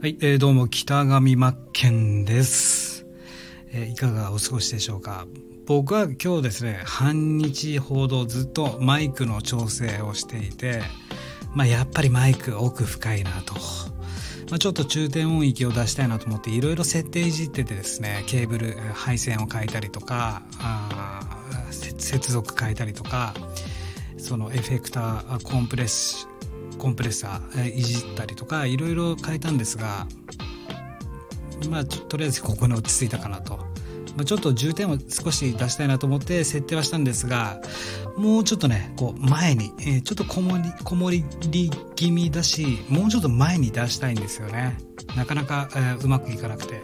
[0.00, 3.04] はい、えー、どうも北上真剣です、
[3.70, 5.26] えーいかがお過ごしでしょうか？
[5.66, 10.80] 僕は今日ですね半日ほどずっとマイクの調整をしていて
[11.54, 13.52] まあやっぱりマイク奥深いなと、
[14.48, 21.20] まあ、ちょっと中低音域を出したいなと思っていろいろ設定いじっててですねケーブル配線を変えたりとかあ
[21.70, 23.34] 接続変えたりとか
[24.16, 26.26] そのエフェクターコンプレッシ
[26.78, 30.06] コンプレッサーえいじったりとかいろいろ変えたんですが
[31.68, 33.56] まあとりあえずここに落ち着いたかなと、
[34.16, 37.60] まあ、ちょっと重点を少し出したいなと思って設定はしたんですが
[38.16, 41.24] もうちょっとねこう前に、えーちょっとこもりこもり
[41.94, 44.78] 気味だしもうちょっと前に出したいんですよね。
[45.16, 46.80] なかなか、えーうまくいかなくて、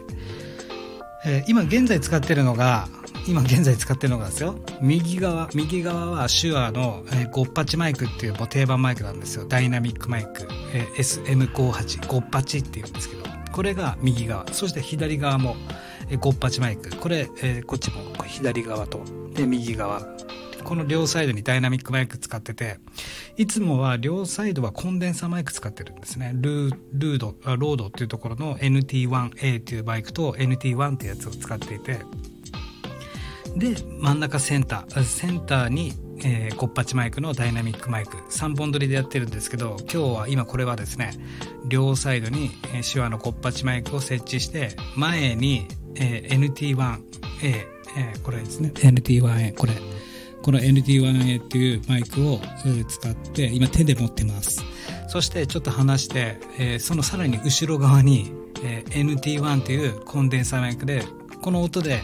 [1.24, 2.88] えー今現在使ってるのが
[3.26, 4.56] 今現在使ってるのがですよ。
[4.80, 9.46] 右側右側は手話の、えーゴッパチマイクっていうもう定番マイクなんですよ。
[9.46, 13.24] ダイナミックマイク、えー SM58 ゴッパチっていうんですけど。
[13.52, 14.46] これが右側。
[14.52, 15.56] そして左側も、
[16.08, 16.94] えーゴッパチマイク。
[16.96, 19.02] これ、えーこっちも左側と。
[19.34, 20.02] で右側。
[20.62, 22.78] この両サイドにダイナミックマイク使ってて
[23.36, 26.32] いつもは両サイドはコンデンサーマイク使ってるんですね。
[26.34, 32.00] ルールードロードっていうところの NT1A っていうバイクと NT1 っていうやつを使っていて。
[33.56, 38.18] で真ん中センターセンターに、えー、コッパチマイクのダイナミックマイク。
[38.30, 41.12] 3本撮りでやってるんですけど今日は今これはですね
[41.66, 46.98] 両サイドに、えー手話のコッパチマイクを設置して前に、えー NT1A、
[47.42, 48.72] えーこれですね。
[48.74, 49.72] NT1A これ。
[50.42, 54.62] この NT1A っていうマイクをえー使って今手で持ってます。
[55.08, 58.32] そしてちょっと離して、えーそのさらに後ろ側に、
[58.62, 61.04] えー NT1 っていうコンデンサーマイクで
[61.40, 62.02] この音で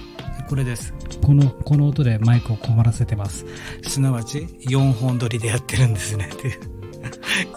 [0.52, 0.92] これです。
[1.24, 3.46] このこの音でマイクをこもらせてます。
[3.88, 6.28] すなわち4本撮りでやってるんですね。
[6.30, 6.60] っていう。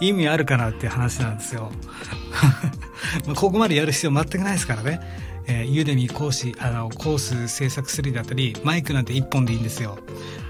[0.00, 1.70] 意味あるかなって話なんですよ。
[3.36, 5.00] ここまでやる必要全くないですからね。
[5.46, 9.98] えー、ユーデミ講師あのコース制作するだったりマイクなんて1本でいいんですよ。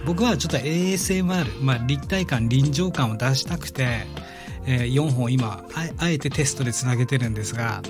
[0.04, 4.06] 僕はちょっと ASMR、まあ、立体感臨場感を出したくて、
[4.66, 7.82] え4本今あえてテストでつなげてるんですが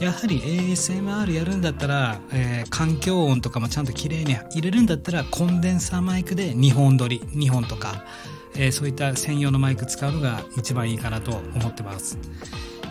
[0.00, 8.04] やはり ASMR やるんだったら、え環境音とかもちゃんと綺麗に入れるんだったらコンデンサーマイクで2本撮り2本とか、
[8.56, 12.16] えそういった専用のマイク使うのが一番いいかなと思ってます。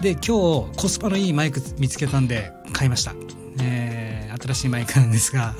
[0.01, 3.15] で今日コスパのいいマイク見つけたんで買いました、
[3.61, 5.55] えー新しいマイクなんですが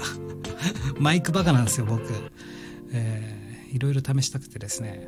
[1.00, 2.04] マイクバカなんですよ僕、
[2.92, 3.38] えー
[3.76, 5.08] いろいろ試したくてですね、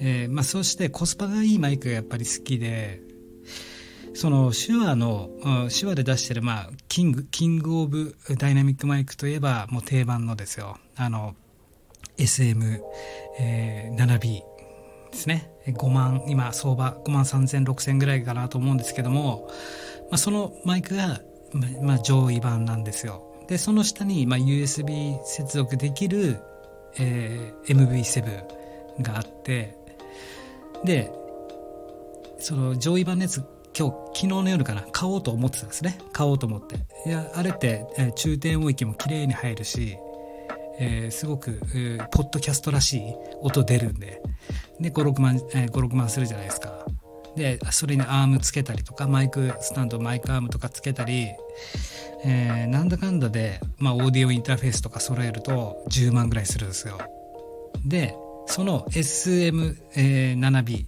[0.00, 3.02] えーまあ、そしてコスパがいいマイクがやっぱり好きで
[4.14, 5.30] その手話の
[5.70, 10.78] 手話で出してる、まあ、キングキングオブダイナミックマイクといえばもう定番のですよ。
[10.96, 11.36] あの
[12.18, 12.80] SM7B、
[13.38, 14.50] えー
[15.10, 15.50] ですね。
[15.66, 19.48] 5万今相場5万3000、6000ぐらいかなと思うんですけども、
[20.10, 21.20] まあ、そのマイクが、
[21.82, 23.26] まあ、上位版なんですよ。
[23.48, 26.38] でその下に、まあ、USB 接続できる、
[26.98, 29.79] えー MV7 があって
[30.84, 31.12] で
[32.38, 33.44] その上位版のやつ
[33.78, 35.98] 今日昨日の夜かな買おうと思ってたんですね。
[36.12, 36.76] 買おうと思って。
[37.06, 39.96] いやあれって、えー中低音域も綺麗に入るし
[40.78, 44.20] えーすごく、えーポッドキャストらしい音出るんで。
[44.80, 46.84] で56万、えー56万するじゃないですか。
[47.36, 51.28] でそれにアームつけたりとかマイクスタンドマイクアームとかつけたり、
[52.24, 56.98] えーなんだかんだで、まあ、オーディオインターフェースとか揃えると10万ぐらいするんですよ。
[57.86, 58.16] で
[58.50, 60.86] その SM7B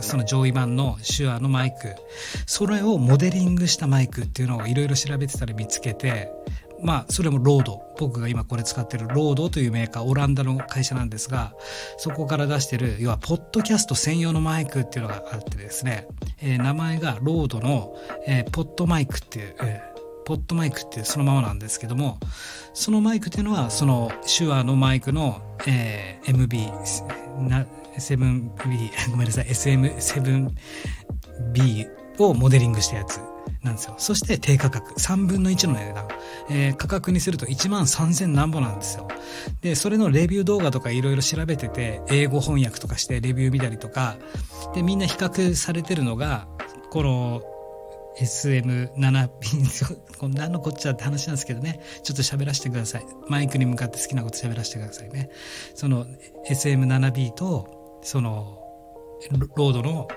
[0.00, 1.96] その上位版の SHURE のマイク。
[2.46, 6.30] それをモデリングしたマイクっていうのをいろいろ調べてたら見つけて
[6.80, 7.82] まあそれも RODE。
[7.98, 11.52] 僕が今これ使ってる RODE というメーカーオランダの会社なんですが
[11.98, 16.06] そこから出してる要はポッドキャスト専用のマイクっていうのがあってですね、
[16.40, 17.94] えー名前が RODE の、
[18.26, 19.89] えー PodMic っていう、えー
[20.24, 22.18] PodMic ってそのままなんですけども
[22.74, 26.70] そのマイクっていうのはその手話のマイクの、えー MB
[27.98, 33.20] 7B ごめんなさい SM7B をモデリングしたやつ
[33.62, 33.94] なんですよ。
[33.98, 36.08] そして低価格3分の1の値段、
[36.50, 39.08] えー価格にすると1万3000何ぼなんですよ。
[39.60, 44.16] でそれのレビュー動画とかいろいろ調べてて英語翻訳とかしてレビュー見たりとか。
[44.74, 46.46] でみんな比較されてるのが
[46.90, 47.42] この
[48.20, 55.30] SM7B なんのこっちゃって話なんですけどねちょっと喋らせてくださいマイクに向かって好きなこと喋らせてくださいね
[55.74, 56.06] その
[56.48, 58.58] SM7B とその
[59.56, 60.08] RODE の、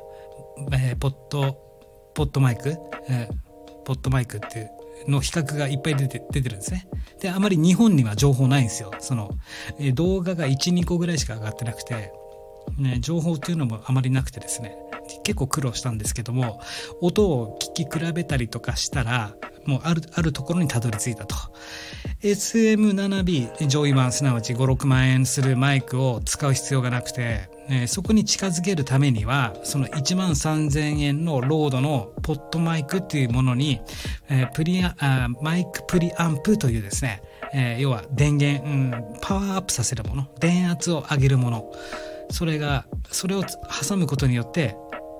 [0.73, 2.75] えーポッ PodMic、
[3.09, 3.53] えー
[3.85, 4.69] PodMic っていう
[5.07, 6.87] の比較がいっぱい出て出てるんですね。
[7.19, 8.91] で、あまり日本には情報ないんですよ。
[8.99, 9.31] その、
[9.79, 12.11] え動画が1、2個ぐらいしか上がってなくて、
[12.77, 14.77] ね、情報っていうのもあまりなくてですね、
[15.23, 16.61] 結構苦労したんですけども
[17.01, 19.35] 音を聞き比べたりとかしたら
[19.65, 21.35] もうあるあるところにたどり着いたと。
[22.21, 33.81] SM7B 上位版すなわち5、6万円するマイクを使う必要がなくて、えー、そこに近づけるためにはその1万3000円の RODE の PodMic っていうものに、
[34.29, 37.21] えー、プリアあマイクプリアンプというですね、
[37.53, 38.91] えー、要は電源、うん、
[39.21, 41.71] パワーアップさせるもの電圧を上げるもの。
[42.31, 44.75] それがそれを挟むことによって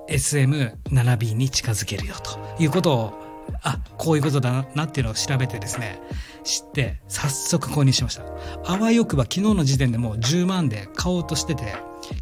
[0.08, 3.24] SM7B に近づけるよということを
[3.62, 6.00] あこういうことだなっていうのを調べてですね
[6.44, 8.22] 知って早速購入しました。
[8.64, 11.74] あわよくば昨日の時点でもう10万で買おうとしてて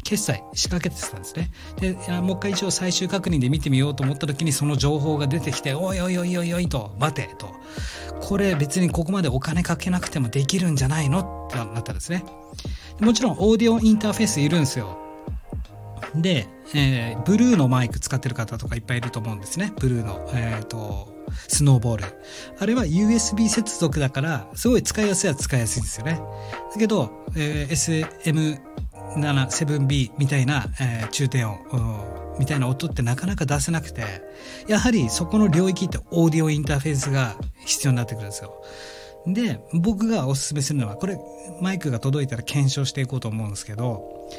[0.03, 1.51] 決済仕掛けてたんですね。
[1.79, 7.53] でもう一回一応最終確認で見てみようと思った時にその情報が出てきておいおいおいおいおいと待てと。
[8.21, 12.23] これ別にここまでお金かけなくてもできるんじゃないのってなったんですね。
[13.01, 14.97] もちろんオーディオインターフェースいるんですよ。
[16.15, 19.73] で、えー、ブルーのマイク使ってる方とかいっぱいいると思うんですね。
[19.79, 21.13] ブルーの、えっ、ー、と、
[21.47, 22.05] スノーボール。
[22.59, 26.21] あれは USB 接続だから、すごい使いやすいは使いやすいんですよね。
[26.73, 28.59] だけど、えー、
[29.17, 31.57] SM7、7B みたいな、えー、中低音、
[32.39, 34.03] みたいな音ってなかなか出せなくて、
[34.67, 38.63] やはりそこの領域ってオーディオインターフェースが必要になってくるんですよ。
[39.25, 41.17] で、僕がおすすめするのは、これ、
[41.61, 44.29] マイクが届いたら検証していこうと思うんですけど、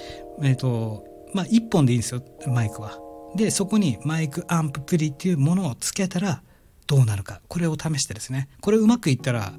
[0.42, 2.98] えっ、ー、と、まあ、1本でいいんですよ、マイクは。
[3.36, 6.42] で、そこにマイクアンププリっていうものをつけたら
[6.86, 7.40] どうなるか。
[7.48, 8.48] これを試してですね。
[8.60, 9.52] これうまくいったら、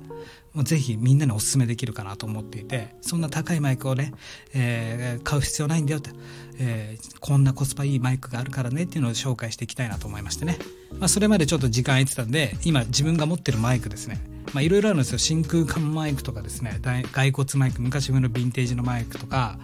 [0.53, 4.13] もうぜひみんなにお勧めできるかなと思っていて、そんな高いマイクをね、
[4.53, 6.11] えー、買う必要ないんだよって、
[6.59, 10.57] えー、こんなコスパいいマイクがあるからねっていうのを紹介していきたいなと思いましてね。
[10.99, 14.34] まあ、それまでちょっと時間空いてたんで、今自分が持ってるマイクですね。
[14.53, 15.17] まあ、いろいろあるんですよ。
[15.17, 16.79] 真空管マイクとかですね、
[17.11, 19.57] 骸骨マイク、昔風のヴィンテージのマイクとか、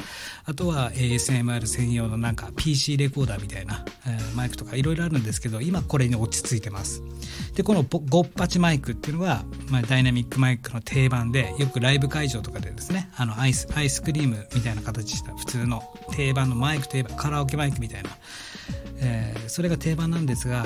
[0.45, 7.01] あとは ASMR 専用のなんか PC レコーダーみたいな、えー、マイクとかいろいろあるんですけど、今これに落ち着いてます。
[7.55, 18.09] で、このゴッパチマイクっていうのは、まあ、ダイナミックマイクの定番で、よくライブ会場とかでですね、あのアイス、アイスクリームみたいな形した普通の定番のマイクといえばカラオケマイクみたいな、
[18.97, 20.65] えー、それが定番なんですが、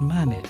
[0.00, 0.42] まあね、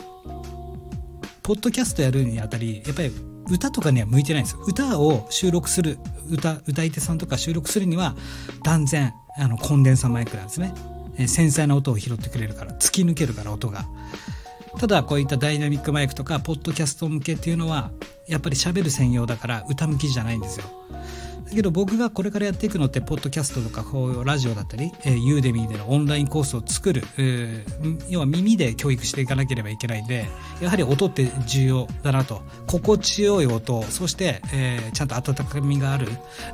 [1.42, 3.10] ポッドキャストやるにあたり、やっぱり
[3.50, 4.62] 歌とかには向いてないんですよ。
[4.66, 5.98] 歌を収録する、
[6.30, 8.14] 歌、歌い手さんとか収録するには、
[8.62, 10.72] 断然、あの、コンデンサマイクなんですね。
[11.18, 13.86] え繊細な音を拾ってくれるから、突き抜けるから音が。
[14.78, 17.90] ただ、こういったダイナミックマイクとか、ポッドキャスト向けっていうのは、
[18.28, 20.66] やっぱり喋る専用だから歌向きじゃないんですよ。
[21.44, 30.28] だけど僕がこれからやっていくのってポッドキャストとかこうラジオだったり、えー、ユーデミーでのオンラインコースを作る、えー、要は耳で教育していかなければいけないんで
[30.60, 32.42] やはり音って重要だなと。
[32.66, 36.08] 心地よい音そして、えー、ちゃんと温かみがある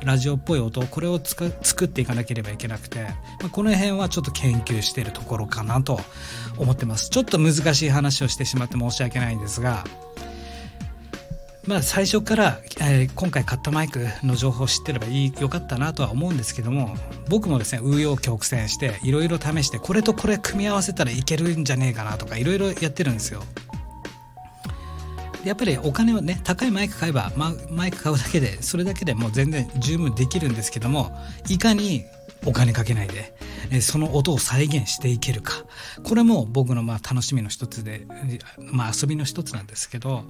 [0.04, 3.02] ラジオっぽい音これを作っていかなければいけなくて、
[3.40, 6.00] まあ、この辺はちょっと研究しているところかなと
[6.56, 7.10] 思ってます。
[7.10, 9.84] ちょっと難しい話をしてしまって申し訳ないんですが
[11.68, 16.96] まあ、最初から、えー、今回買ったマイクの情報を知ってればいいよかったなとは思うんですけども
[17.28, 23.42] 僕もですね紆余曲折していろいろ試してこれとこれ組み合わせたらいけるんじゃねえかなとかいろいろやってるんですよ。
[25.44, 31.12] やっぱりお金をね高いマイク買えば、ま、マイク買うだけでそれだけでもう全然十分できるんですけども
[31.48, 32.04] いかに
[32.46, 33.34] お金かけないで、
[33.70, 35.64] えその音を再現していけるか。
[36.04, 38.06] これも僕のまあ楽しみの一つで、
[38.58, 40.24] まあ、遊びの一つなんですけど、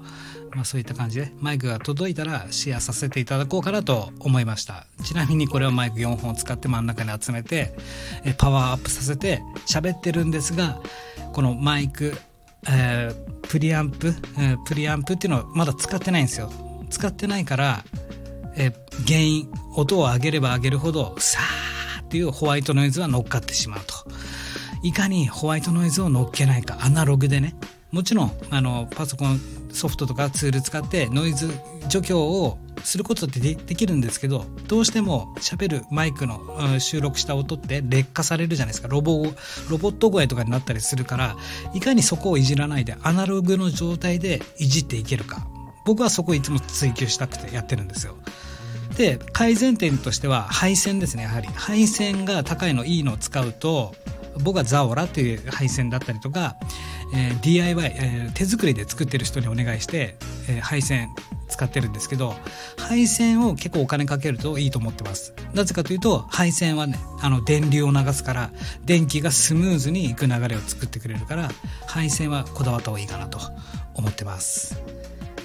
[0.54, 4.86] まあ、そういった感じでマイクが届いたらシェアさせていただこうかなと思いました。
[5.04, 7.74] ちなみにこれはマイク4本を使って真ん中に集めて
[8.24, 10.80] えパワーアップさせて喋ってるんですが
[11.32, 12.16] このマイク、
[12.68, 16.50] えー、プリアンプ、え、プリアンプっていうのはまだ使ってないんですよ。
[16.90, 17.84] 使ってないから
[18.56, 18.72] え
[19.06, 21.67] 原因音を上げれば上げるほどさあ
[22.08, 23.94] っていうホワイトノイズは乗っかってしまうと。
[24.82, 27.54] いかにホワイトノイズを乗っけないか、アナログでね。
[27.92, 29.40] もちろん、あの、パソコン
[29.72, 31.50] ソフトとかツール使ってノイズ
[31.88, 36.40] 除去をすることってできるんですけど、どうしても喋るマイクの、
[36.80, 38.88] 収録した音って劣化されるじゃないですか。
[38.88, 39.26] ロボ、
[39.68, 41.36] ロボット声とかになったりするから、
[41.74, 45.46] いかにそこをいじらないでアナログの状態でいじっていけるか。
[45.84, 48.16] 僕はそこをいつも追求したくてやってるんですよ。
[48.98, 51.46] で改善点としては配線ですねやはり。
[51.46, 53.94] 配線が高いのいいのを使うと
[54.42, 56.56] 僕はザオラっていう配線だったりとか、
[57.14, 60.16] えー、DIY、えー、手作りで作ってる人にお願いして、
[60.48, 61.10] えー、配線
[61.48, 62.34] 使ってるんですけど
[62.76, 65.32] 配線を結構お金かけるといいと思ってます。
[65.54, 68.50] なぜかというと配線はねあの電流を流すから
[68.84, 71.50] 電気がスムーズにいく流れを作ってくれるから
[71.86, 73.38] 配線はこだわった方がいいかなと
[73.94, 74.82] 思ってます。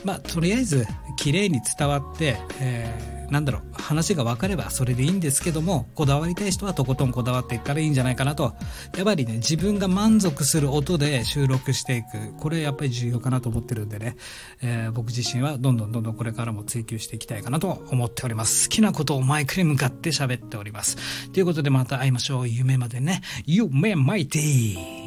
[0.03, 8.53] まあとりあえず綺麗に伝わって、えーなんだろう、話が分かればそれでいいんですけども、こだわりたい人はとことんこだわっていったらいいんじゃないかなと。
[8.95, 12.33] やっぱりね、自分が満足する音で収録していく。
[12.37, 14.15] これやっぱり重要かなと思ってるんでね、
[14.61, 18.69] えー、僕自身はどんどんどんどんこれからも追求していきたいかなと思っております。
[18.69, 21.31] 好きなことをマイクに向かって喋っております。
[21.31, 22.47] ということでまた会いましょう。
[22.47, 23.21] 夢までね。
[23.45, 25.02] 夢マイティー